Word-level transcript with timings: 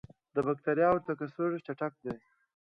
د 0.35 0.37
بکټریاوو 0.47 1.05
تکثر 1.07 1.49
چټک 1.65 1.93
دی. 2.03 2.13